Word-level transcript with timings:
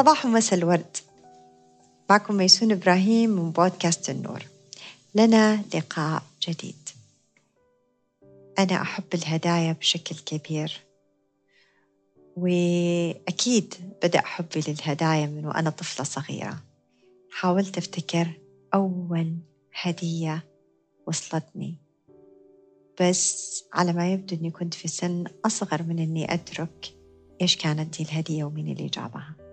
صباح 0.00 0.26
ومساء 0.26 0.58
الورد. 0.58 0.96
معكم 2.10 2.34
ميسون 2.34 2.72
إبراهيم 2.72 3.30
من 3.30 3.50
بودكاست 3.50 4.10
النور. 4.10 4.42
لنا 5.14 5.64
لقاء 5.74 6.22
جديد. 6.48 6.88
أنا 8.58 8.82
أحب 8.82 9.04
الهدايا 9.14 9.72
بشكل 9.72 10.16
كبير. 10.16 10.80
وأكيد 12.36 13.74
بدأ 14.02 14.20
حبي 14.20 14.60
للهدايا 14.68 15.26
من 15.26 15.46
وأنا 15.46 15.70
طفلة 15.70 16.04
صغيرة. 16.04 16.58
حاولت 17.32 17.78
أفتكر 17.78 18.28
أول 18.74 19.36
هدية 19.82 20.44
وصلتني. 21.06 21.74
بس 23.00 23.64
على 23.72 23.92
ما 23.92 24.12
يبدو 24.12 24.36
أني 24.36 24.50
كنت 24.50 24.74
في 24.74 24.88
سن 24.88 25.24
أصغر 25.46 25.82
من 25.82 25.98
أني 25.98 26.34
أدرك 26.34 26.94
إيش 27.42 27.56
كانت 27.56 27.96
دي 27.96 28.02
الهدية 28.04 28.44
ومين 28.44 28.72
اللي 28.72 28.86
جابها. 28.88 29.49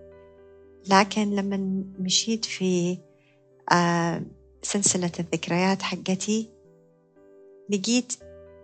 لكن 0.90 1.36
لما 1.36 1.84
مشيت 2.00 2.46
في 2.46 2.98
آه، 3.72 4.22
سلسلة 4.62 5.12
الذكريات 5.20 5.82
حقتي 5.82 6.50
لقيت 7.70 8.14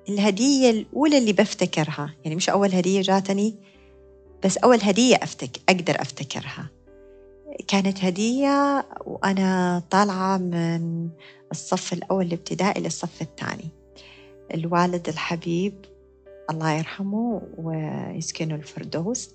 الهدية 0.09 0.70
الأولى 0.70 1.18
اللي 1.18 1.34
بفتكرها. 1.34 2.13
يعني 2.23 2.36
مش 2.36 2.49
أول 2.49 2.73
هدية 2.73 3.02
جاتني 3.02 3.55
بس 4.44 4.58
أول 4.58 4.80
هدية 4.82 5.16
أفتك 5.16 5.49
أقدر 5.70 6.02
أفتكرها. 6.02 6.68
كانت 7.68 8.04
هدية 8.04 8.85
وأنا 9.05 9.82
طالعة 9.90 10.38
من 10.38 11.10
الصف 11.52 11.94
الأول 11.94 12.26
الابتدائي 12.26 12.82
للصف 12.84 13.21
الثاني. 13.21 13.70
الوالد 14.54 15.10
الحبيب 15.10 15.74
الله 16.49 16.71
يرحمه 16.71 17.41
ويسكنه 17.58 18.55
الفردوس 18.55 19.30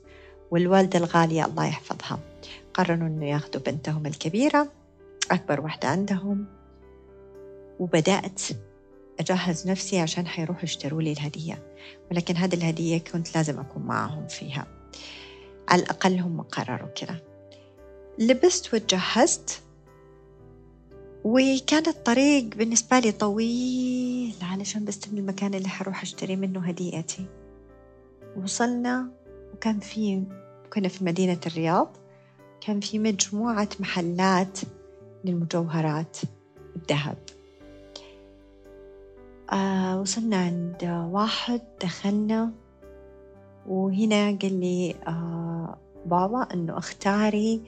والوالدة 0.50 0.98
الغالية 0.98 1.44
الله 1.44 1.66
يحفظها. 1.66 2.18
قرروا 2.78 3.08
أنه 3.08 3.26
ياخذوا 3.26 3.62
بنتهم 3.62 4.06
الكبيرة 4.06 4.68
أكبر 5.30 5.60
واحدة 5.60 5.88
عندهم. 5.88 6.46
وبدأت 7.80 8.42
أجهز 9.20 9.68
نفسي 9.68 9.98
عشان 9.98 10.26
حيروحوا 10.26 10.64
يشتروا 10.64 11.02
لي 11.02 11.12
الهدية. 11.12 11.62
ولكن 12.10 12.36
هذه 12.36 12.54
الهدية 12.54 12.98
كنت 12.98 13.36
لازم 13.36 13.60
أكون 13.60 13.82
معهم 13.82 14.26
فيها. 14.26 14.66
على 15.68 15.82
الأقل 15.82 16.18
هم 16.18 16.40
قرروا 16.42 16.88
كده. 16.88 17.22
لبست 18.18 18.74
وتجهزت 18.74 19.62
وكان 21.24 21.86
الطريق 21.86 22.44
بالنسبة 22.44 22.98
لي 22.98 23.12
طويل 23.12 24.34
علشان 24.42 24.84
بستنى 24.84 25.20
المكان 25.20 25.54
اللي 25.54 25.68
حروح 25.68 26.02
أشتري 26.02 26.36
منه 26.36 26.68
هديتي. 26.68 27.26
وصلنا 28.36 29.10
وكان 29.54 29.80
في 29.80 30.22
كنا 30.72 30.88
في 30.88 31.04
مدينة 31.04 31.40
الرياض. 31.46 31.96
كان 32.60 32.80
في 32.80 32.98
مجموعة 32.98 33.68
محلات 33.80 34.58
للمجوهرات 35.24 36.16
الذهب 36.76 37.16
آه 39.52 40.00
وصلنا 40.00 40.36
عند 40.36 41.08
واحد 41.12 41.60
دخلنا 41.82 42.52
وهنا 43.66 44.38
قال 44.42 44.60
لي 44.60 44.94
آه 45.06 45.78
بابا 46.06 46.48
إنه 46.54 46.78
أختاري 46.78 47.62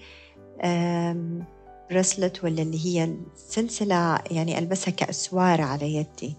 بريسلت 1.91 2.45
ولا 2.45 2.63
اللي 2.63 2.87
هي 2.87 3.05
السلسلة 3.35 4.19
يعني 4.31 4.59
ألبسها 4.59 4.91
كأسوار 4.91 5.61
على 5.61 5.95
يدي. 5.95 6.35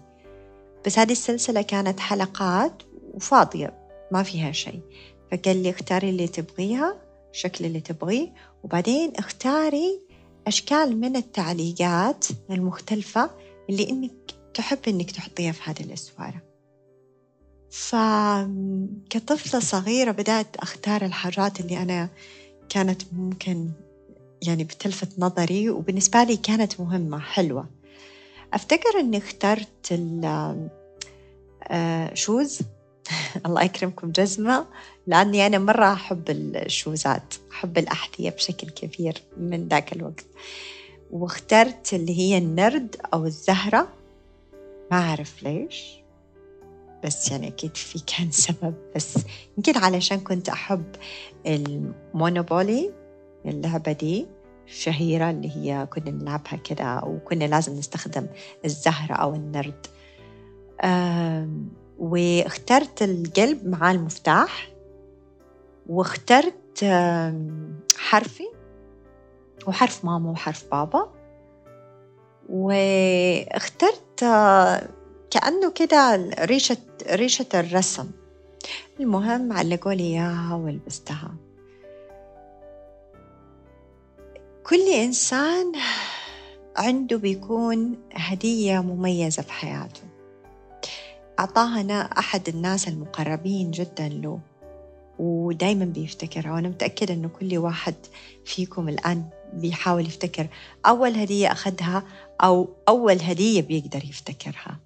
بس 0.86 0.98
هذه 0.98 1.12
السلسلة 1.12 1.62
كانت 1.62 2.00
حلقات 2.00 2.82
وفاضية 3.14 3.74
ما 4.12 4.22
فيها 4.22 4.52
شيء. 4.52 4.80
فقال 5.32 5.62
لي 5.62 5.70
اختاري 5.70 6.10
اللي 6.10 6.28
تبغيها 6.28 7.01
الشكل 7.32 7.64
اللي 7.64 7.80
تبغيه 7.80 8.34
وبعدين 8.64 9.12
اختاري 9.16 10.00
أشكال 10.46 11.00
من 11.00 11.16
التعليقات 11.16 12.26
المختلفة 12.50 13.30
اللي 13.70 13.90
إنك 13.90 14.12
تحب 14.54 14.78
إنك 14.88 15.10
تحطيها 15.10 15.52
في 15.52 15.70
هذه 15.70 15.80
الأسوارة. 15.80 16.42
فكطفلة 17.70 19.60
صغيرة 19.60 20.10
بدأت 20.10 20.56
أختار 20.56 21.04
الحاجات 21.04 21.60
اللي 21.60 21.82
أنا 21.82 22.08
كانت 22.68 23.02
ممكن 23.12 23.70
يعني 24.46 24.64
بتلفت 24.64 25.18
نظري 25.18 25.70
وبالنسبة 25.70 26.24
لي 26.24 26.36
كانت 26.36 26.80
مهمة 26.80 27.18
حلوة. 27.18 27.68
أفتكر 28.52 29.00
أني 29.00 29.18
اخترت 29.18 29.92
الشوز 31.70 32.60
آه، 32.60 32.64
الله 33.46 33.62
يكرمكم 33.62 34.10
جزمة 34.10 34.66
لأني 35.06 35.46
أنا 35.46 35.58
مرة 35.58 35.92
أحب 35.92 36.30
الشوزات 36.30 37.34
أحب 37.52 37.78
الأحذية 37.78 38.30
بشكل 38.30 38.68
كبير 38.70 39.22
من 39.36 39.68
ذاك 39.68 39.92
الوقت. 39.92 40.26
واخترت 41.10 41.94
اللي 41.94 42.18
هي 42.18 42.38
النرد 42.38 42.96
أو 43.14 43.26
الزهرة. 43.26 43.88
ما 44.90 44.98
أعرف 44.98 45.42
ليش 45.42 46.02
بس 47.04 47.30
يعني 47.30 47.48
أكيد 47.48 47.76
في 47.76 47.98
كان 47.98 48.30
سبب. 48.30 48.74
بس 48.96 49.18
يمكن 49.56 49.76
علشان 49.76 50.20
كنت 50.20 50.48
أحب 50.48 50.84
المونوبولي 51.46 52.92
اللعبة 53.46 53.92
دي 53.92 54.26
شهيرة 54.66 55.30
اللي 55.30 55.56
هي 55.56 55.86
كنا 55.86 56.10
نلعبها 56.10 56.56
كده 56.56 57.00
وكنا 57.04 57.44
لازم 57.44 57.78
نستخدم 57.78 58.26
الزهرة 58.64 59.14
أو 59.14 59.34
النرد. 59.34 59.86
واخترت 62.02 63.02
القلب 63.02 63.66
مع 63.66 63.90
المفتاح 63.90 64.68
واخترت 65.86 66.84
حرفي 67.96 68.48
وحرف 69.66 70.04
ماما 70.04 70.30
وحرف 70.30 70.64
بابا 70.70 71.12
واخترت 72.48 74.20
كأنه 75.30 75.70
كده 75.74 76.30
ريشة 76.38 76.76
ريشة 77.10 77.46
الرسم. 77.54 78.10
المهم 79.00 79.52
علقوا 79.52 79.92
لي 79.92 80.02
إياها 80.02 80.54
ولبستها. 80.54 81.34
كل 84.66 84.88
إنسان 84.88 85.72
عنده 86.76 87.16
بيكون 87.16 87.98
هدية 88.14 88.80
مميزة 88.80 89.42
في 89.42 89.52
حياته. 89.52 90.11
أعطاها 91.38 92.00
أحد 92.00 92.48
الناس 92.48 92.88
المقربين 92.88 93.70
جدا 93.70 94.08
له 94.08 94.40
ودايما 95.18 95.84
بيفتكرها 95.84 96.52
وأنا 96.52 96.68
متأكدة 96.68 97.14
أنه 97.14 97.28
كل 97.28 97.58
واحد 97.58 97.94
فيكم 98.44 98.88
الآن 98.88 99.24
بيحاول 99.54 100.06
يفتكر 100.06 100.46
أول 100.86 101.10
هدية 101.14 101.52
أخذها 101.52 102.04
أو 102.40 102.68
أول 102.88 103.20
هدية 103.20 103.60
بيقدر 103.60 104.04
يفتكرها 104.04 104.78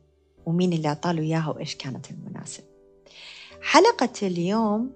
ومين 0.46 0.72
اللي 0.72 0.88
أعطاله 0.88 1.22
إياها 1.22 1.48
وإيش 1.48 1.74
كانت 1.74 2.06
المناسب. 2.10 2.64
حلقة 3.62 4.12
اليوم 4.22 4.90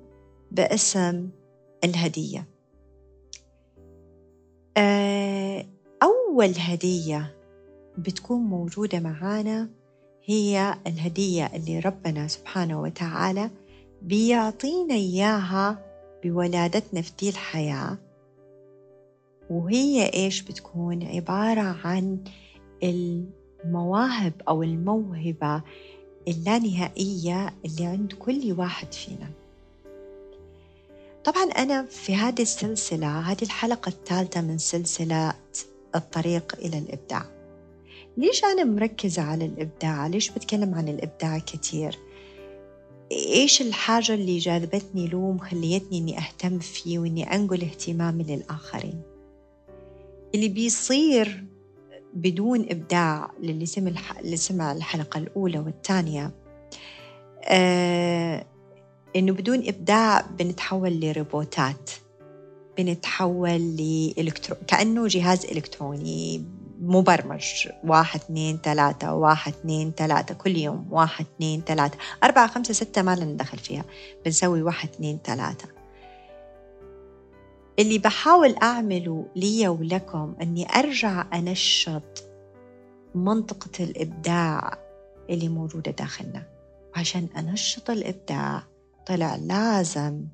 باسم 0.51 1.29
الهدية. 1.85 2.47
آه، 4.77 5.67
أول 6.03 6.55
هدية 6.59 7.37
بتكون 7.99 8.41
موجودة 8.41 9.01
معانا 9.01 9.69
هي 10.31 10.75
الهدية 10.87 11.47
اللي 11.55 11.79
ربنا 11.79 12.29
سبحانه 12.29 12.81
وتعالى 12.81 13.51
بيعطينا 14.03 14.95
إياها 14.95 15.79
بولادتنا 16.25 17.03
في 17.03 17.13
دي 17.19 17.29
الحياة. 17.29 17.99
وهي 19.51 20.13
إيش؟ 20.15 20.43
بتكون 20.43 21.03
عبارة 21.03 21.77
عن 21.85 22.19
المواهب 22.83 24.33
أو 24.49 24.63
الموهبة 24.63 25.63
اللانهائية 26.29 27.55
اللي 27.65 27.87
عند 27.87 28.13
كل 28.13 28.55
واحد 28.59 28.93
فينا. 28.93 29.31
طبعا 31.25 31.45
أنا 31.45 31.85
في 31.85 32.15
هذه 32.15 32.43
السلسلة 32.43 33.21
هذه 33.21 33.43
الحلقة 33.43 33.89
الثالثة 33.89 34.41
من 34.41 34.59
سلسلة 34.59 35.35
الطريق 35.95 36.55
إلى 36.59 36.79
الإبداع. 36.79 37.40
ليش 38.17 38.45
أنا 38.45 38.65
مركزة 38.65 39.23
على 39.23 39.45
الإبداع؟ 39.45 40.07
ليش 40.07 40.31
بتكلم 40.31 40.75
عن 40.75 40.89
الإبداع 40.89 41.39
كثير؟ 41.39 41.99
إيش 43.13 43.63
الحاجة 43.63 44.15
اللي 44.15 44.39
جاذبتني 44.39 45.09
له 45.09 45.19
ومخليتني 45.19 45.99
إني 45.99 46.19
أهتم 46.19 46.59
فيه 46.59 46.99
وإني 46.99 47.35
أنقل 47.35 47.63
اهتمامي 47.63 48.25
للآخرين 48.25 49.03
اللي 50.35 50.49
بيصير 50.49 51.45
بدون 52.15 52.67
إبداع 52.71 53.31
للي 53.43 53.67
سمع 53.67 53.93
اللي 54.21 54.37
سمع 54.37 54.73
الحلقة 54.73 55.19
الأولى 55.19 55.59
والثانية 55.59 56.31
آه 57.45 58.47
إنه 59.17 59.33
بدون 59.33 59.69
إبداع 59.69 60.21
بنتحول 60.21 61.01
لروبوتات 61.01 61.91
بنتحول 62.79 63.77
لإلكترو 63.77 64.57
كأنه 64.67 65.07
جهاز 65.07 65.45
إلكتروني 65.45 66.45
مبرمج. 66.81 67.69
واحد 67.85 68.21
اثنين 68.21 68.59
ثلاثة. 68.59 69.15
واحد 69.15 69.53
اثنين 69.53 69.93
ثلاثة. 69.97 70.35
كل 70.35 70.57
يوم 70.57 70.87
واحد 70.91 71.27
اثنين 71.35 71.63
ثلاثة. 71.67 71.99
أربعة 72.25 72.47
خمسة 72.47 72.75
ستة 72.75 73.03
ما 73.03 73.17
لنا 73.17 73.37
دخل 73.37 73.59
فيها. 73.59 73.85
بنسوي 74.25 74.63
واحد 74.63 74.89
اثنين 74.89 75.19
ثلاثة. 75.25 75.69
اللي 77.79 77.99
بحاول 77.99 78.55
أعمله 78.63 79.27
لي 79.37 79.69
ولكم 79.69 80.35
أني 80.43 80.67
أرجع 80.79 81.25
أنشط 81.35 82.25
منطقة 83.15 83.85
الإبداع 83.85 84.79
اللي 85.31 85.49
موجودة 85.49 85.91
داخلنا. 85.91 86.43
وعشان 86.97 87.29
أنشط 87.37 87.91
الإبداع 87.91 88.63
طلع 89.07 89.37
لازم 89.37 90.27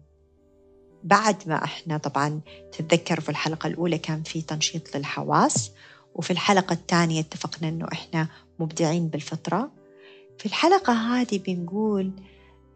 بعد 1.04 1.36
ما 1.46 1.64
إحنا 1.64 1.98
طبعا 1.98 2.40
تتذكروا 2.72 3.20
في 3.20 3.28
الحلقة 3.28 3.66
الأولى 3.66 3.98
كان 3.98 4.22
في 4.22 4.42
تنشيط 4.42 4.96
للحواس 4.96 5.72
وفي 6.16 6.30
الحلقة 6.30 6.72
الثانية 6.72 7.20
اتفقنا 7.20 7.68
إنه 7.68 7.86
إحنا 7.92 8.28
مبدعين 8.58 9.08
بالفطرة. 9.08 9.70
في 10.38 10.46
الحلقة 10.46 10.92
هذه 10.92 11.38
بنقول 11.38 12.10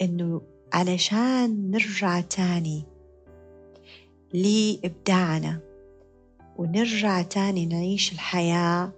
إنه 0.03 0.43
علشان 0.73 1.71
نرجع 1.71 2.21
تاني 2.21 2.83
لإبداعنا 4.33 5.61
ونرجع 6.57 7.23
تاني 7.23 7.67
نعيش 7.67 8.13
الحياة 8.13 8.93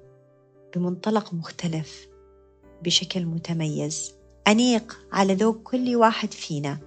بمنطلق 0.76 1.34
مختلف 1.34 2.08
بشكل 2.82 3.24
متميز. 3.24 4.12
أنيق 4.48 4.98
على 5.12 5.34
ذوق 5.34 5.62
كل 5.62 5.96
واحد 5.96 6.32
فينا 6.32 6.78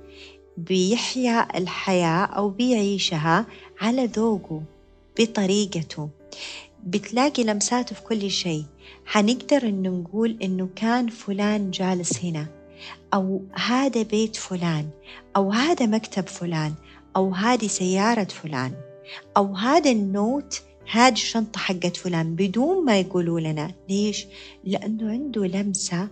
بيحيا 0.57 1.57
الحياة 1.57 2.25
أو 2.25 2.49
بيعيشها 2.49 3.45
على 3.81 4.05
ذوقه 4.05 4.63
بطريقته. 5.19 6.09
بتلاقي 6.85 7.43
لمساته 7.43 7.95
في 7.95 8.01
كل 8.01 8.29
شيء. 8.29 8.65
حنقدر 9.05 9.63
إنه 9.63 9.89
نقول 9.89 10.37
إنه 10.43 10.69
كان 10.75 11.07
فلان 11.07 11.71
جالس 11.71 12.25
هنا 12.25 12.47
أو 13.13 13.41
هذا 13.53 14.03
بيت 14.03 14.35
فلان 14.35 14.89
أو 15.35 15.51
هذا 15.51 15.85
مكتب 15.85 16.27
فلان 16.27 16.73
أو 17.15 17.33
هذه 17.33 17.67
سيارة 17.67 18.23
فلان 18.23 18.73
أو 19.37 19.55
هذا 19.55 19.91
النوت 19.91 20.61
هذه 20.91 21.13
الشنطة 21.13 21.59
حقت 21.59 21.97
فلان 21.97 22.35
بدون 22.35 22.85
ما 22.85 22.99
يقولوا 22.99 23.39
لنا. 23.39 23.71
ليش؟ 23.89 24.27
لأنه 24.63 25.11
عنده 25.11 25.45
لمسة 25.45 26.07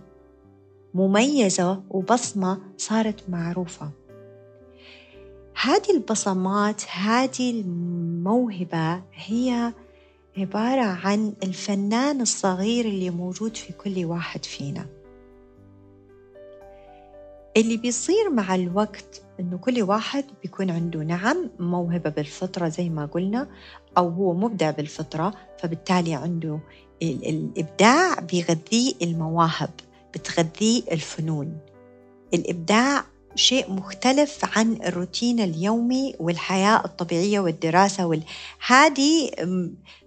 مميزة 0.94 1.82
وبصمة 1.90 2.58
صارت 2.78 3.22
معروفة. 3.28 3.90
هذه 5.62 5.90
البصمات 5.90 6.82
هذه 6.90 7.50
الموهبة 7.50 9.02
هي 9.14 9.72
عبارة 10.38 10.84
عن 10.84 11.34
الفنان 11.42 12.20
الصغير 12.20 12.84
اللي 12.84 13.10
موجود 13.10 13.56
في 13.56 13.72
كل 13.72 14.04
واحد 14.04 14.44
فينا. 14.44 14.86
اللي 17.56 17.76
بيصير 17.76 18.30
مع 18.30 18.54
الوقت 18.54 19.22
إنه 19.40 19.58
كل 19.58 19.82
واحد 19.82 20.24
بيكون 20.42 20.70
عنده 20.70 21.00
نعم 21.00 21.50
موهبة 21.58 22.10
بالفطرة 22.10 22.68
زي 22.68 22.88
ما 22.88 23.06
قلنا 23.06 23.48
أو 23.98 24.08
هو 24.08 24.34
مبدع 24.34 24.70
بالفطرة 24.70 25.34
فبالتالي 25.58 26.14
عنده 26.14 26.60
الإبداع 27.02 28.20
بيغذيه 28.20 28.92
المواهب 29.02 29.70
بتغذيه 30.14 30.82
الفنون. 30.92 31.58
الإبداع 32.34 33.04
شيء 33.34 33.70
مختلف 33.72 34.58
عن 34.58 34.78
الروتين 34.86 35.40
اليومي 35.40 36.14
والحياة 36.20 36.84
الطبيعية 36.84 37.40
والدراسة 37.40 38.06
وال... 38.06 38.22
هذه 38.66 39.30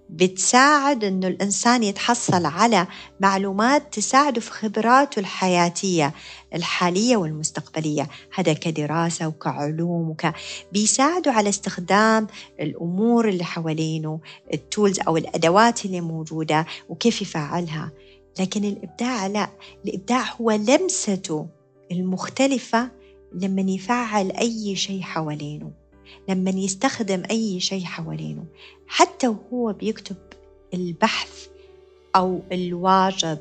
بتساعد 0.09 1.03
إنه 1.03 1.27
الإنسان 1.27 1.83
يتحصل 1.83 2.45
على 2.45 2.87
معلومات 3.19 3.93
تساعده 3.93 4.41
في 4.41 4.51
خبراته 4.51 5.19
الحياتية 5.19 6.13
الحالية 6.55 7.17
والمستقبلية. 7.17 8.07
هذا 8.35 8.53
كدراسة 8.53 9.27
وكعلوم 9.27 10.09
وك 10.09 10.25
بيساعده 10.71 11.31
على 11.31 11.49
استخدام 11.49 12.27
الأمور 12.59 13.29
اللي 13.29 13.43
حوالينه 13.43 14.19
التولز 14.53 14.99
أو 15.07 15.17
الأدوات 15.17 15.85
اللي 15.85 16.01
موجودة 16.01 16.65
وكيف 16.89 17.21
يفعلها. 17.21 17.91
لكن 18.39 18.63
الإبداع 18.63 19.27
لا 19.27 19.49
الإبداع 19.85 20.33
هو 20.41 20.51
لمسته 20.51 21.47
المختلفة 21.91 22.91
لما 23.33 23.61
يفعل 23.71 24.31
أي 24.31 24.75
شيء 24.75 25.01
حوالينه. 25.01 25.86
لما 26.29 26.49
يستخدم 26.49 27.23
أي 27.31 27.59
شيء 27.59 27.83
حوالينه 27.83 28.45
حتى 28.87 29.27
وهو 29.27 29.73
بيكتب 29.73 30.15
البحث 30.73 31.47
أو 32.15 32.41
الواجب 32.51 33.39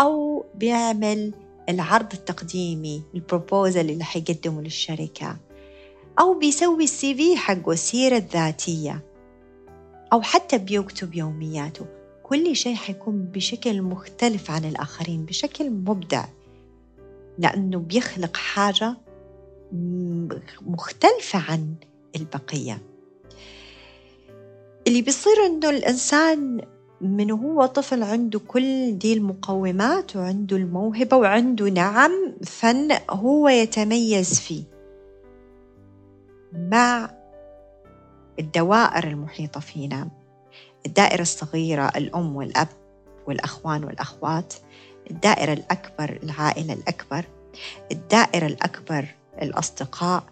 أو 0.00 0.44
بيعمل 0.54 1.32
العرض 1.68 2.12
التقديمي 2.12 3.02
البروبوزل 3.14 3.90
اللي 3.90 4.04
حيقدمه 4.04 4.62
للشركة 4.62 5.36
أو 6.20 6.38
بيسوي 6.38 6.84
السي 6.84 7.14
في 7.14 7.36
حقه 7.36 7.72
السيرة 7.72 8.16
الذاتية 8.16 9.04
أو 10.12 10.22
حتى 10.22 10.58
بيكتب 10.58 11.14
يومياته. 11.14 11.86
كل 12.22 12.56
شيء 12.56 12.74
حيكون 12.74 13.22
بشكل 13.22 13.82
مختلف 13.82 14.50
عن 14.50 14.64
الآخرين 14.64 15.24
بشكل 15.24 15.70
مبدع 15.70 16.24
لأنه 17.38 17.78
بيخلق 17.78 18.36
حاجة 18.36 18.96
مختلفة 20.60 21.38
عن 21.38 21.74
البقية. 22.16 22.82
اللي 24.86 25.02
بيصير 25.02 25.46
إنه 25.46 25.70
الإنسان 25.70 26.60
من 27.00 27.30
هو 27.30 27.66
طفل 27.66 28.02
عنده 28.02 28.38
كل 28.38 28.98
دي 28.98 29.12
المقومات 29.12 30.16
وعنده 30.16 30.56
الموهبة 30.56 31.16
وعنده 31.16 31.68
نعم 31.68 32.34
فن 32.44 32.88
هو 33.10 33.48
يتميز 33.48 34.40
فيه 34.40 34.62
مع 36.52 37.10
الدوائر 38.38 39.04
المحيطة 39.08 39.60
فينا. 39.60 40.08
الدائرة 40.86 41.22
الصغيرة 41.22 41.92
الأم 41.96 42.36
والأب 42.36 42.68
والأخوان 43.26 43.84
والأخوات 43.84 44.54
الدائرة 45.10 45.52
الأكبر 45.52 46.18
العائلة 46.22 46.72
الأكبر 46.74 47.24
الدائرة 47.92 48.46
الأكبر 48.46 49.04
الأصدقاء. 49.42 50.24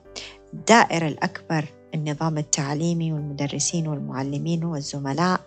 الدائرة 0.55 1.09
الأكبر 1.09 1.65
النظام 1.95 2.39
التعليمي 2.39 3.13
والمدرسين 3.13 3.89
والمعلمين 3.89 4.65
والزملاء 4.65 5.41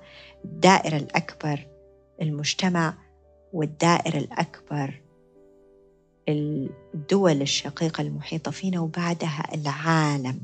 الدائرة 0.46 0.98
الأكبر 0.98 1.68
المجتمع 2.22 2.94
والدائرة 3.54 4.18
الأكبر 4.18 5.01
الدول 6.30 7.41
الشقيقة 7.41 8.01
المحيطة 8.01 8.51
فينا 8.51 8.79
وبعدها 8.79 9.44
العالم. 9.56 10.39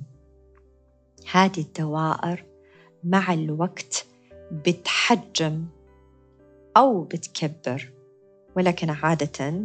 هذه 1.32 1.60
الدوائر 1.60 2.44
مع 3.04 3.34
الوقت 3.34 4.06
بتحجم 4.52 5.66
أو 6.78 7.04
بتكبر 7.04 7.90
ولكن 8.56 8.90
عادة 8.90 9.62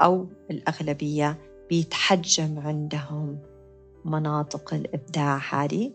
أو 0.00 0.26
الأغلبية 0.50 1.38
بيتحجم 1.68 2.58
عندهم. 2.58 3.38
مناطق 4.04 4.74
الإبداع 4.74 5.40
هذه 5.50 5.92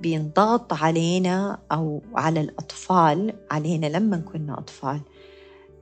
بينضغط 0.00 0.72
علينا 0.72 1.58
أو 1.72 2.02
على 2.14 2.40
الأطفال 2.40 3.34
علينا 3.50 3.86
لما 3.86 4.16
كنا 4.16 4.58
أطفال 4.58 5.00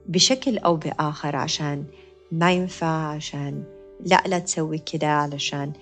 بشكل 0.07 0.57
أو 0.57 0.75
بآخر 0.75 1.35
عشان 1.35 1.85
ما 2.31 2.51
ينفع 2.51 2.87
عشان 2.87 3.63
لا 4.05 4.23
لا 4.27 4.39
تسوي 4.39 4.77
كده 4.77 5.07
علشان 5.07 5.73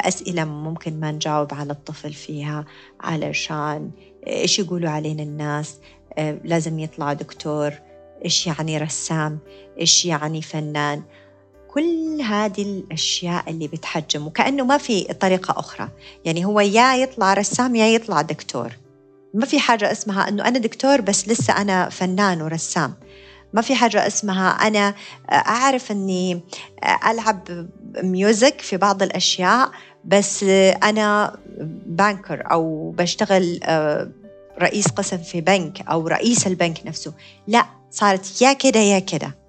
أسئلة 0.00 0.44
ممكن 0.44 1.00
ما 1.00 1.12
نجاوب 1.12 1.54
على 1.54 1.72
الطفل 1.72 2.12
فيها 2.12 2.64
علشان 3.00 3.90
إيش 4.26 4.58
يقولوا 4.58 4.90
علينا 4.90 5.22
الناس 5.22 5.80
لازم 6.44 6.78
يطلع 6.78 7.12
دكتور 7.12 7.72
إيش 8.24 8.46
يعني 8.46 8.78
رسام 8.78 9.38
إيش 9.80 10.04
يعني 10.04 10.42
فنان. 10.42 11.02
كل 11.74 12.20
هذه 12.22 12.62
الأشياء 12.62 13.50
اللي 13.50 13.68
بتحجم 13.68 14.26
وكأنه 14.26 14.64
ما 14.64 14.78
في 14.78 15.04
طريقة 15.04 15.58
أخرى. 15.58 15.88
يعني 16.24 16.44
هو 16.44 16.60
يا 16.60 16.94
يطلع 16.94 17.34
رسام 17.34 17.74
يا 17.74 17.86
يطلع 17.86 18.22
دكتور. 18.22 18.72
ما 19.34 19.46
في 19.46 19.58
حاجة 19.58 19.92
اسمها 19.92 20.28
أنه 20.28 20.48
أنا 20.48 20.58
دكتور 20.58 21.00
بس 21.00 21.28
لسه 21.28 21.52
أنا 21.56 21.88
فنان 21.88 22.42
ورسام. 22.42 22.94
ما 23.52 23.62
في 23.62 23.74
حاجة 23.74 24.06
اسمها 24.06 24.50
أنا 24.50 24.94
أعرف 25.32 25.92
أني 25.92 26.40
ألعب 27.06 27.68
music 28.02 28.60
في 28.60 28.76
بعض 28.76 29.02
الأشياء 29.02 29.70
بس 30.04 30.42
أنا 30.82 31.36
banker 31.86 32.52
أو 32.52 32.90
بشتغل 32.90 33.60
رئيس 34.62 34.88
قسم 34.88 35.18
في 35.18 35.40
بنك 35.40 35.88
أو 35.88 36.08
رئيس 36.08 36.46
البنك 36.46 36.86
نفسه. 36.86 37.12
لا 37.46 37.66
صارت 37.90 38.42
يا 38.42 38.52
كده 38.52 38.80
يا 38.80 38.98
كده. 38.98 39.41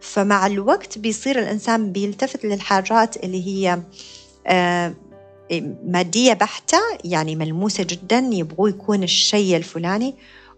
فمع 0.00 0.46
الوقت 0.46 0.98
بيصير 0.98 1.38
الإنسان 1.38 1.92
بيلتفت 1.92 2.44
للحاجات 2.44 3.16
اللي 3.16 3.46
هي 3.46 3.82
آه، 4.46 4.94
مادية 5.84 6.32
بحتة 6.32 6.78
يعني 7.04 7.36
ملموسة 7.36 7.84
جدا 7.84 8.18
يبغوا 8.32 8.68
يكون 8.68 9.02
الشيء 9.02 9.56
الفلاني 9.56 10.14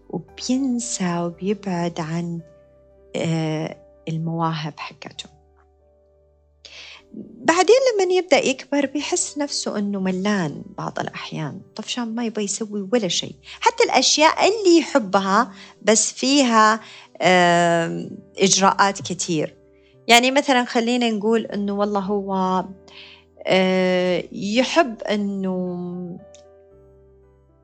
وبينسى 0.09 1.19
وبيبعد 1.19 1.99
عن 1.99 2.39
آه، 3.15 3.77
المواهب 4.07 4.73
حقته. 4.77 5.29
بعدين 7.43 7.75
لما 7.93 8.13
يبدأ 8.13 8.45
يكبر 8.45 8.85
بيحس 8.85 9.37
نفسه 9.37 9.77
أنه 9.77 9.99
ملان 9.99 10.61
بعض 10.77 10.99
الأحيان. 10.99 11.61
طفشان 11.75 12.15
ما 12.15 12.25
يبغى 12.25 12.43
يسوي 12.43 12.89
ولا 12.93 13.07
شيء. 13.07 13.35
حتى 13.59 13.83
الأشياء 13.83 14.47
اللي 14.47 14.77
يحبها 14.77 15.51
بس 15.81 16.11
فيها 16.11 16.79
إجراءات 18.37 19.01
كتير. 19.01 19.55
يعني 20.07 20.31
مثلا 20.31 20.65
خلينا 20.65 21.09
نقول 21.09 21.45
أنه 21.45 21.73
والله 21.73 21.99
هو 21.99 22.63
آه، 23.47 24.23
يحب 24.31 25.01
أنه 25.01 26.19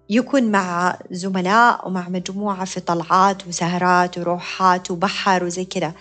يكون 0.10 0.52
مع 0.52 1.00
زملاء 1.12 1.88
ومع 1.88 2.10
مجموعة 2.10 2.66
في 2.66 2.80
طلعات 2.80 3.48
وسهرات 3.48 4.18
وروحات 4.18 4.92
وبحر 4.92 5.44
وزي 5.44 5.66
كذا. 5.66 5.94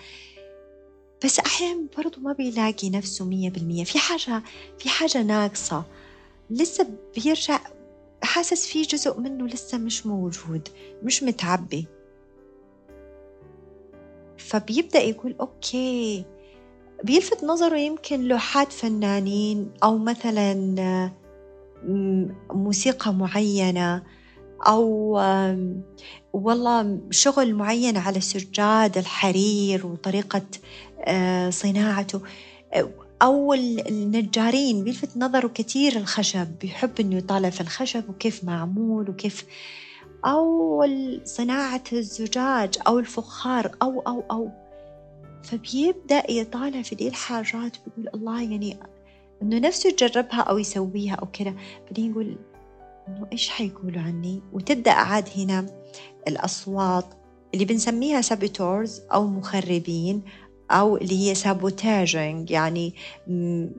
بس 1.25 1.39
أحيانا 1.39 1.87
برضو 1.97 2.21
ما 2.21 2.33
بيلاقي 2.33 2.91
نفسه 2.91 3.25
مية 3.25 3.51
بالمية. 3.51 3.85
في 3.85 3.99
حاجة 3.99 4.43
في 4.79 4.89
حاجة 4.89 5.23
ناقصة. 5.23 5.85
لسه 6.51 6.87
بيرجع 7.15 7.61
حاسس 8.23 8.67
في 8.67 8.83
جزء 8.83 9.21
منه 9.21 9.47
لسه 9.47 9.79
مش 9.79 10.07
موجود 10.07 10.69
مش 11.03 11.23
متعبي. 11.23 11.87
فبيبدأ 14.57 15.03
يقول 15.03 15.35
أوكي 15.41 16.25
بيلفت 17.05 17.45
نظره 17.45 17.77
يمكن 17.77 18.21
لوحات 18.21 18.73
فنانين 18.73 19.71
أو 19.83 19.99
مثلا 19.99 21.11
موسيقى 22.51 23.15
معينة 23.15 24.03
أو 24.67 25.13
والله 26.33 27.01
شغل 27.11 27.55
معين 27.55 27.97
على 27.97 28.21
سجاد 28.21 28.99
الحرير 28.99 29.87
وطريقة 29.87 30.43
آه، 31.01 31.51
صناعته. 31.51 32.21
أو 33.23 33.55
النجارين 33.55 34.85
بيلفت 34.85 35.17
نظره 35.17 35.49
كثير 35.49 35.97
الخشب 35.97 36.47
بيحب 36.61 37.01
إنه 37.01 37.17
يطالع 37.17 37.51
في 37.51 37.61
الخشب 37.61 38.11
وكيف 38.11 38.45
معمول 38.45 39.11
وكيف 39.11 39.45
أو 40.25 40.85
صناعة 41.25 41.85
الزجاج 41.93 42.79
أو 42.87 42.99
الفخار 42.99 43.71
أو 43.83 44.01
أو 44.01 44.25
أو. 44.31 44.51
فبيبدأ 45.43 46.31
يطالع 46.31 46.83
في 46.83 46.95
دي 46.95 47.09
الحاجات 47.09 47.77
بيقول 47.87 48.09
الله 48.15 48.43
يعني 48.43 48.77
إنه 49.43 49.59
نفسه 49.59 49.91
يجربها 49.91 50.41
أو 50.41 50.59
يسويها 50.59 51.15
أو 51.15 51.27
كذا 51.33 51.55
بعدين 51.85 52.11
يقول 52.11 52.37
إنه 53.09 53.27
إيش 53.33 53.49
حيقولوا 53.49 54.03
عني؟ 54.03 54.43
وتبدأ 54.53 54.93
عاد 54.93 55.29
هنا 55.37 55.67
الأصوات 56.29 57.07
اللي 57.55 57.65
بنسميها 57.65 58.21
saboteurs 58.21 59.03
أو 59.13 59.27
مخربين 59.27 60.23
أو 60.71 60.97
اللي 60.97 61.29
هي 61.29 61.35
sabotaging 61.35 62.51
يعني 62.51 62.95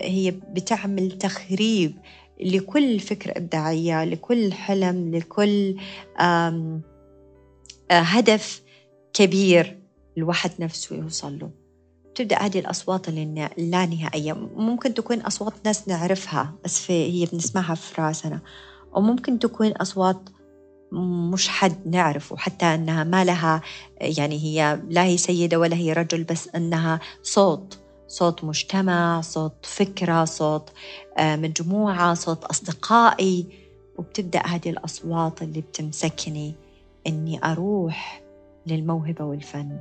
هي 0.01 0.31
بتعمل 0.31 1.17
تخريب 1.17 1.97
لكل 2.41 2.99
فكرة 2.99 3.37
إبداعية 3.37 4.03
لكل 4.03 4.53
حلم 4.53 5.15
لكل 5.15 5.75
آه، 6.19 6.81
هدف 7.91 8.61
كبير 9.13 9.79
الواحد 10.17 10.51
نفسه 10.59 10.95
يوصل 10.95 11.39
له. 11.39 11.49
تبدأ 12.15 12.37
هذه 12.37 12.59
لا 13.57 13.85
نهائية. 13.85 14.33
ممكن 14.33 14.93
تكون 14.93 15.21
أصوات 15.21 15.53
ناس 15.65 15.87
نعرفها 15.87 16.53
بس 16.63 16.79
في 16.79 16.93
هي 16.93 17.25
بنسمعها 17.25 17.75
في 17.75 18.01
رأسنا. 18.01 18.39
وممكن 18.95 19.39
تكون 19.39 19.71
أصوات 19.71 20.29
مش 21.31 21.49
حد 21.49 21.87
نعرفه 21.87 22.37
حتى 22.37 22.65
أنها 22.65 23.03
ما 23.03 23.25
لها 23.25 23.61
يعني 24.01 24.39
هي 24.43 24.81
لا 24.89 25.03
هي 25.03 25.17
سيدة 25.17 25.59
ولا 25.59 25.75
هي 25.75 25.93
رجل 25.93 26.23
بس 26.23 26.49
أنها 26.55 26.99
صوت. 27.23 27.79
صوت 28.07 28.43
مجتمع 28.43 29.21
صوت 29.21 29.65
فكرة 29.65 30.25
صوت 30.25 30.69
آه، 31.17 31.35
مجموعة 31.35 32.13
صوت 32.13 32.43
أصدقائي. 32.43 33.67
وبتبدأ 33.97 34.39
هذه 34.39 34.69
الأصوات 34.69 35.41
اللي 35.41 35.61
بتمسكني 35.61 36.53
إني 37.07 37.45
أروح 37.45 38.21
للموهبة 38.67 39.25
والفن 39.25 39.79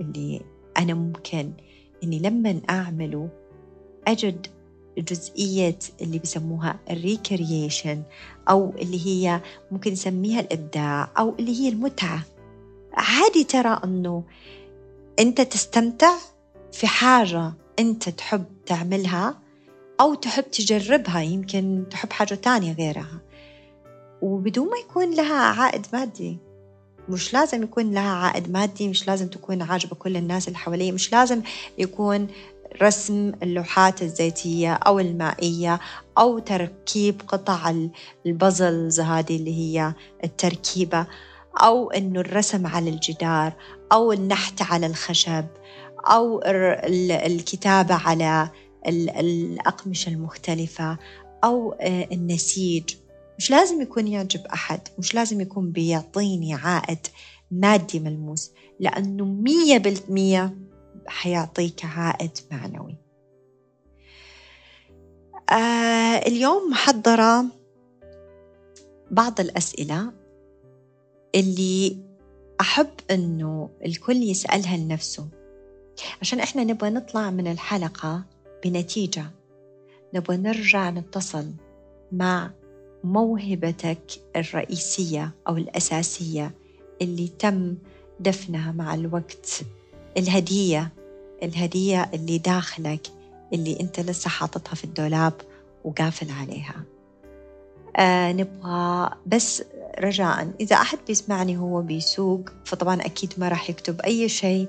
اللي 0.00 0.40
أنا 0.78 0.94
ممكن 0.94 1.52
إني 2.04 2.18
لما 2.18 2.60
أعمله 2.70 3.28
أجد 4.06 4.46
جزئية 4.98 5.78
اللي 6.00 6.18
بسموها 6.18 6.78
الريكرييشن 6.90 8.02
أو 8.48 8.72
اللي 8.78 9.06
هي 9.06 9.40
ممكن 9.70 9.92
نسميها 9.92 10.40
الإبداع 10.40 11.10
أو 11.18 11.34
اللي 11.38 11.60
هي 11.60 11.68
المتعة. 11.68 12.22
عادي 12.92 13.44
ترى 13.44 13.80
أنه 13.84 14.24
أنت 15.18 15.40
تستمتع 15.40 16.12
في 16.72 16.86
حاجة 16.86 17.52
أنت 17.80 18.08
تحب 18.08 18.44
تعملها 18.66 19.38
أو 20.00 20.14
تحب 20.14 20.50
تجربها 20.50 21.20
يمكن 21.22 21.84
تحب 21.90 22.12
حاجة 22.12 22.34
تانية 22.34 22.72
غيرها. 22.72 23.20
وبدون 24.22 24.70
ما 24.70 24.76
يكون 24.76 25.14
لها 25.14 25.62
عائد 25.62 25.86
مادي. 25.92 26.38
مش 27.08 27.32
لازم 27.32 27.62
يكون 27.62 27.90
لها 27.94 28.10
عائد 28.12 28.50
مادي 28.50 28.88
مش 28.88 29.06
لازم 29.06 29.28
تكون 29.28 29.62
عاجبة 29.62 29.96
كل 29.96 30.16
الناس 30.16 30.48
اللي 30.48 30.58
حواليه 30.58 30.92
مش 30.92 31.12
لازم 31.12 31.42
يكون 31.78 32.26
رسم 32.82 33.32
اللوحات 33.42 34.02
الزيتية 34.02 34.72
أو 34.72 34.98
المائية 34.98 35.80
أو 36.18 36.38
تركيب 36.38 37.22
قطع 37.28 37.74
البازلز 38.26 39.00
هذه 39.00 39.36
اللي 39.36 39.54
هي 39.54 39.94
التركيبة. 40.24 41.06
أو 41.56 41.90
إنه 41.90 42.20
الرسم 42.20 42.66
على 42.66 42.90
الجدار 42.90 43.52
أو 43.92 44.12
النحت 44.12 44.62
على 44.62 44.86
الخشب. 44.86 45.44
أو 46.06 46.42
الكتابة 47.26 47.94
على 47.94 48.50
الأقمشة 48.86 50.10
المختلفة 50.10 50.98
أو 51.44 51.72
آه، 51.72 52.08
النسيج. 52.12 52.94
مش 53.38 53.50
لازم 53.50 53.82
يكون 53.82 54.08
يعجب 54.08 54.46
أحد 54.46 54.80
مش 54.98 55.14
لازم 55.14 55.40
يكون 55.40 55.72
بيعطيني 55.72 56.54
عائد 56.54 57.06
مادي 57.50 58.00
ملموس 58.00 58.50
لأنه 58.80 59.24
مية 59.24 59.78
بالمية 59.78 60.56
حيعطيك 61.06 61.84
عائد 61.84 62.30
معنوي. 62.50 62.96
آه 65.50 66.26
اليوم 66.26 66.70
محضرة 66.70 67.44
بعض 69.10 69.40
الأسئلة 69.40 70.12
اللي 71.34 71.96
أحب 72.60 72.90
أنه 73.10 73.70
الكل 73.86 74.16
يسألها 74.16 74.76
لنفسه. 74.76 75.39
عشان 76.20 76.40
إحنا 76.40 76.64
نبغى 76.64 76.90
نطلع 76.90 77.30
من 77.30 77.46
الحلقة 77.46 78.22
بنتيجة. 78.64 79.24
نبغى 80.14 80.36
نرجع 80.36 80.90
نتصل 80.90 81.50
مع 82.12 82.50
موهبتك 83.04 84.02
الرئيسية 84.36 85.30
أو 85.48 85.56
الأساسية 85.56 86.50
اللي 87.02 87.28
تم 87.38 87.74
دفنها 88.20 88.72
مع 88.72 88.94
الوقت. 88.94 89.60
الهدية 90.16 90.92
الهدية 91.42 92.10
اللي 92.14 92.38
داخلك 92.38 93.06
اللي 93.52 93.80
أنت 93.80 94.00
لسه 94.00 94.30
حاططها 94.30 94.74
في 94.74 94.84
الدولاب 94.84 95.32
وقافل 95.84 96.30
عليها. 96.30 96.84
آه 97.96 98.32
نبغى 98.32 99.10
بس 99.26 99.62
رجاء. 99.98 100.50
إذا 100.60 100.76
أحد 100.76 100.98
بيسمعني 101.06 101.56
هو 101.56 101.82
بيسوق 101.82 102.40
فطبعا 102.64 103.00
أكيد 103.00 103.32
ما 103.38 103.48
راح 103.48 103.70
يكتب 103.70 104.00
أي 104.00 104.28
شيء. 104.28 104.68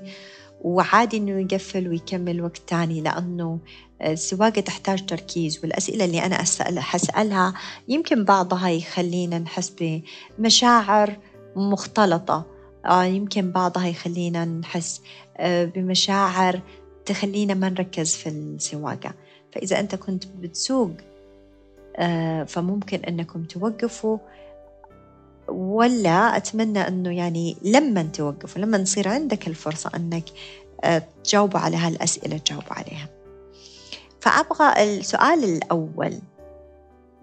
وعادي 0.62 1.16
إنه 1.16 1.40
يقفل 1.40 1.88
ويكمل 1.88 2.42
وقت 2.42 2.62
تاني 2.66 3.00
لأنه 3.00 3.58
السواقة 4.02 4.60
تحتاج 4.60 5.06
تركيز 5.06 5.60
والأسئلة 5.62 6.04
اللي 6.04 6.26
أنا 6.26 6.42
أسأل 6.42 6.78
حسألها 6.78 7.54
يمكن 7.88 8.24
بعضها 8.24 8.68
يخلينا 8.68 9.38
نحس 9.38 9.72
بمشاعر 10.38 11.16
مختلطة 11.56 12.46
آه، 12.86 13.04
يمكن 13.04 13.52
بعضها 13.52 13.86
يخلينا 13.86 14.44
نحس 14.44 15.02
آه، 15.36 15.64
بمشاعر 15.64 16.60
تخلينا 17.06 17.54
ما 17.54 17.68
نركز 17.68 18.14
في 18.14 18.28
السواقة. 18.28 19.14
فإذا 19.52 19.80
أنت 19.80 19.94
كنت 19.94 20.26
بتسوق 20.26 20.92
آه، 21.96 22.44
فممكن 22.44 22.98
أنكم 22.98 23.44
توقفوا 23.44 24.18
ولا 25.52 26.36
أتمنى 26.36 26.88
أنه 26.88 27.16
يعني 27.16 27.56
لما 27.62 28.02
توقفوا 28.02 28.62
لما 28.62 28.78
نصير 28.78 29.08
عندك 29.08 29.48
الفرصة 29.48 29.90
أنك 29.96 30.24
تجاوبوا 31.24 31.60
على 31.60 31.76
هالأسئلة 31.76 32.38
تجاوبوا 32.38 32.72
عليها. 32.72 33.08
فأبغى 34.20 34.84
السؤال 34.84 35.44
الأول. 35.44 36.18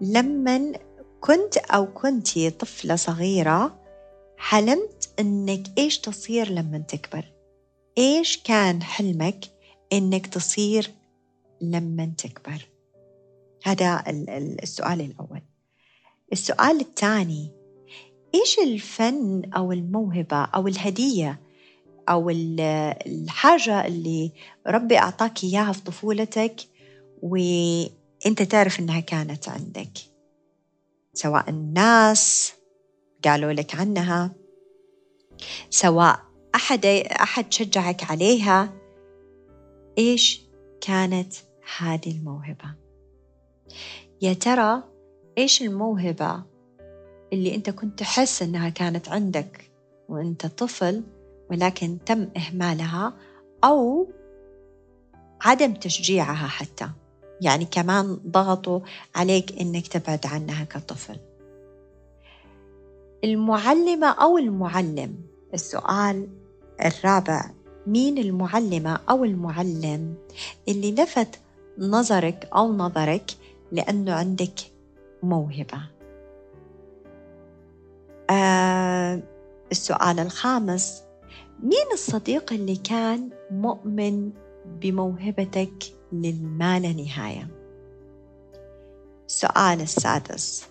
لما 0.00 0.72
كنت 1.20 1.56
أو 1.56 1.86
كنتي 1.86 2.50
طفلة 2.50 2.96
صغيرة 2.96 3.80
حلمت 4.36 5.08
إنك 5.20 5.78
إيش 5.78 5.98
تصير 5.98 6.48
لما 6.48 6.78
تكبر؟ 6.78 7.24
إيش 7.98 8.42
كان 8.42 8.82
حلمك 8.82 9.44
إنك 9.92 10.26
تصير 10.26 10.90
لما 11.60 12.12
تكبر؟ 12.18 12.68
هذا 13.64 14.04
السؤال 14.62 15.00
الأول. 15.00 15.42
السؤال 16.32 16.80
الثاني. 16.80 17.59
إيش 18.34 18.58
الفن 18.58 19.50
أو 19.56 19.72
الموهبة 19.72 20.36
أو 20.36 20.68
الهدية 20.68 21.40
أو 22.08 22.30
الحاجة 22.30 23.86
اللي 23.86 24.32
ربي 24.66 24.98
أعطاك 24.98 25.44
إياها 25.44 25.72
في 25.72 25.80
طفولتك 25.80 26.60
أنت 28.26 28.42
تعرف 28.42 28.80
أنها 28.80 29.00
كانت 29.00 29.48
عندك؟ 29.48 29.98
سواء 31.14 31.50
الناس 31.50 32.52
قالوا 33.24 33.52
لك 33.52 33.74
عنها 33.74 34.30
سواء 35.70 36.20
أحد 36.54 36.86
أحد 36.86 37.52
شجعك 37.52 38.10
عليها 38.10 38.72
إيش 39.98 40.42
كانت 40.80 41.34
هذه 41.78 42.10
الموهبة؟ 42.10 42.74
يا 44.22 44.32
ترى 44.32 44.82
إيش 45.38 45.62
الموهبة 45.62 46.42
اللي 47.32 47.54
أنت 47.54 47.70
كنت 47.70 47.98
تحس 47.98 48.42
أنها 48.42 48.68
كانت 48.68 49.08
عندك 49.08 49.70
وأنت 50.08 50.46
طفل 50.46 51.02
ولكن 51.50 51.98
تم 52.06 52.28
إهمالها 52.36 53.14
أو 53.64 54.08
عدم 55.40 55.74
تشجيعها 55.74 56.46
حتى. 56.46 56.90
يعني 57.40 57.64
كمان 57.64 58.20
ضغطوا 58.26 58.80
عليك 59.14 59.60
إنك 59.60 59.86
تبعد 59.86 60.26
عنها 60.26 60.64
كطفل. 60.64 61.16
المعلمة 63.24 64.06
أو 64.06 64.38
المعلم؟ 64.38 65.14
السؤال 65.54 66.28
الرابع 66.84 67.50
مين 67.86 68.18
المعلمة 68.18 69.00
أو 69.10 69.24
المعلم 69.24 70.14
اللي 70.68 70.92
لفت 70.92 71.38
نظرك 71.78 72.48
أو 72.54 72.72
نظرك 72.72 73.30
لأنه 73.72 74.12
عندك 74.12 74.60
موهبة؟ 75.22 75.99
آه 78.30 79.22
السؤال 79.72 80.18
الخامس. 80.20 81.04
مين 81.62 81.86
الصديق 81.92 82.52
اللي 82.52 82.76
كان 82.76 83.30
مؤمن 83.50 84.32
بموهبتك 84.66 85.84
للما 86.12 86.80
لا 86.80 86.92
نهاية؟ 86.92 87.48
السؤال 89.26 89.80
السادس. 89.80 90.68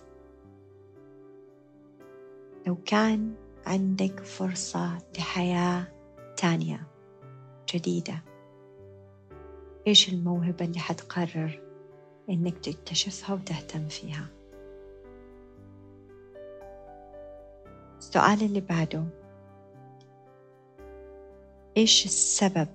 لو 2.66 2.76
كان 2.86 3.34
عندك 3.66 4.20
فرصة 4.20 4.98
لحياة 5.18 5.88
تانية 6.36 6.86
جديدة 7.74 8.22
إيش 9.86 10.08
الموهبة 10.08 10.64
اللي 10.64 10.78
حتقرر 10.78 11.62
إنك 12.30 12.58
تكتشفها 12.58 13.34
وتهتم 13.34 13.88
فيها؟ 13.88 14.26
السؤال 18.10 18.42
اللي 18.42 18.60
بعده. 18.60 19.04
إيش 21.76 22.04
السبب 22.04 22.68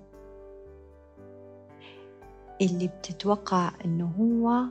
اللي 2.60 2.88
بتتوقع 2.88 3.72
إنه 3.84 4.12
هو 4.20 4.64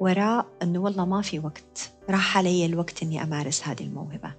وراء 0.00 0.46
إنه 0.62 0.78
والله 0.78 1.04
ما 1.04 1.22
في 1.22 1.38
وقت 1.38 1.92
راح 2.10 2.38
علي 2.38 2.66
الوقت 2.66 3.02
إني 3.02 3.22
أمارس 3.22 3.68
هذه 3.68 3.82
الموهبة؟ 3.82 4.34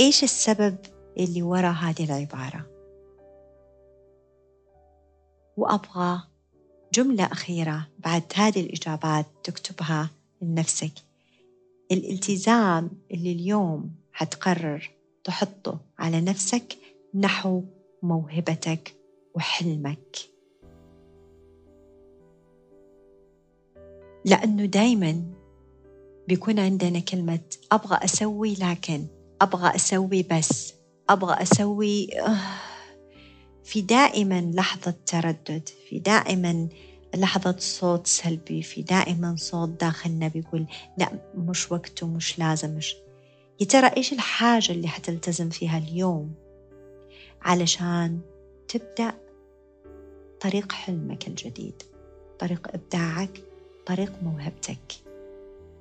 إيش 0.00 0.24
السبب 0.24 0.76
اللي 1.18 1.42
وراء 1.42 1.72
هذه 1.72 2.04
العبارة؟ 2.04 2.66
وأبغى 5.56 6.20
جملة 6.92 7.24
أخيرة 7.24 7.86
بعد 7.98 8.22
هذه 8.34 8.60
الإجابات 8.60 9.26
تكتبها 9.44 10.10
لنفسك. 10.42 10.92
الالتزام 11.92 12.90
اللي 13.10 13.32
اليوم 13.32 13.94
حتقرر 14.12 14.90
تحطه 15.24 15.80
على 15.98 16.20
نفسك 16.20 16.78
نحو 17.14 17.62
موهبتك 18.02 18.94
وحلمك. 19.34 20.16
لأنه 24.24 24.64
دايما 24.64 25.22
بيكون 26.28 26.58
عندنا 26.58 27.00
كلمة 27.00 27.40
أبغى 27.72 27.98
أسوي 28.04 28.54
لكن 28.54 29.06
أبغى 29.42 29.74
أسوي 29.74 30.22
بس 30.22 30.74
أبغى 31.08 31.42
أسوي 31.42 32.20
آه، 32.20 32.36
في 33.64 33.80
دائما 33.80 34.52
لحظة 34.54 34.94
تردد 35.06 35.68
في 35.88 35.98
دائما 35.98 36.68
لحظة 37.14 37.56
صوت 37.58 38.06
سلبي 38.06 38.62
في 38.62 38.82
دائما 38.82 39.36
صوت 39.38 39.68
داخلنا 39.68 40.28
بيقول 40.28 40.66
لا 40.98 41.08
مش 41.34 41.72
وقته 41.72 42.06
مش 42.06 42.38
لازم 42.38 42.76
مش 42.76 42.96
يا 43.60 43.66
ترى 43.66 43.90
إيش 43.96 44.12
الحاجة 44.12 44.72
اللي 44.72 44.88
حتلتزم 44.88 45.50
فيها 45.50 45.78
اليوم؟ 45.78 46.34
علشان 47.42 48.20
تبدأ 48.68 49.14
طريق 50.40 50.72
حلمك 50.72 51.28
الجديد 51.28 51.82
طريق 52.38 52.68
إبداعك 52.74 53.42
طريق 53.86 54.12
موهبتك. 54.22 54.92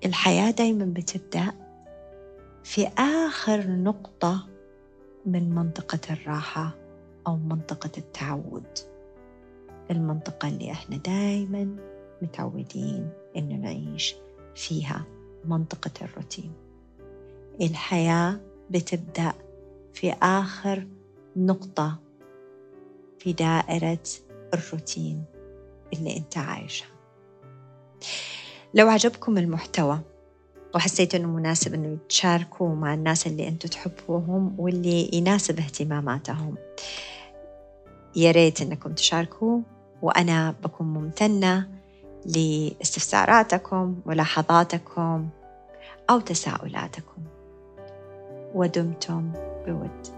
الحياة 0.06 0.52
دايما 0.52 0.86
بتبدأ 0.86 1.54
في 2.64 2.88
آخر 2.98 3.68
نقطة 3.68 4.48
من 5.26 5.50
منطقة 5.50 6.00
الراحة 6.10 6.76
أو 7.28 7.38
منطقة 7.38 7.92
التعود. 7.98 8.95
المنطقة 9.91 10.48
اللي 10.48 10.71
إحنا 10.71 10.98
دايما 10.98 11.76
متعودين 12.21 13.10
إنه 13.38 13.56
نعيش 13.56 14.15
فيها 14.56 15.06
منطقة 15.45 15.91
الروتين. 16.02 16.52
الحياة 17.62 18.39
بتبدأ 18.69 19.34
في 19.93 20.12
آخر 20.21 20.88
نقطة 21.36 22.00
في 23.19 23.34
دائرة 23.34 24.04
الروتين 24.54 25.24
اللي 25.93 26.17
أنت 26.17 26.38
عايشها. 26.38 26.88
لو 28.74 28.89
عجبكم 28.89 29.38
المحتوى 29.38 30.00
وحسيت 30.76 31.15
إنه 31.15 31.28
مناسب 31.28 31.74
إنه 31.74 31.98
تشاركوا 32.10 32.76
مع 32.76 32.93
الناس 32.93 33.28
اللي 33.28 33.48
أنتم 33.48 33.69
تحبوهم 33.69 34.56
واللي 34.60 35.10
يناسب 35.13 35.60
اهتماماتهم 35.60 36.56
يا 38.15 38.32
ريت 38.32 38.62
إنكم 38.62 38.93
تشاركوا 38.93 39.60
وأنا 40.02 40.56
بكون 40.64 40.88
ممتنة 40.88 41.68
لاستفساراتكم 42.26 43.96
ملاحظاتكم 44.06 45.30
أو 46.10 46.20
تساؤلاتكم. 46.20 47.22
ودمتم 48.56 49.32
بود. 49.68 50.14